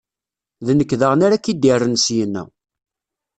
[0.65, 2.43] D nekk daɣen ara k-id-irren syenna.